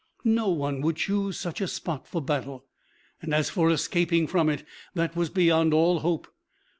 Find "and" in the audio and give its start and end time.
3.21-3.35